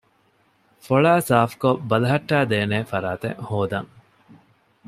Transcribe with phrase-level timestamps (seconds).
[0.85, 3.89] ފޮޅައި ސާފުކޮށް ބަލަހައްޓައިދޭނެ ފަރާތެއް ހޯދަން